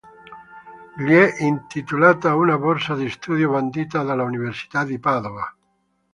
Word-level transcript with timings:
Gli 0.97 1.11
è 1.13 1.43
intitolata 1.43 2.33
una 2.33 2.57
borsa 2.57 2.95
di 2.95 3.07
studio 3.07 3.51
bandita 3.51 4.01
dall'Università 4.01 4.83
di 4.83 4.97
Padova. 4.97 5.55